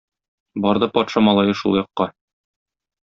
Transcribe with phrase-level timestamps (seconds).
[0.63, 2.09] Барды патша малае шул якка.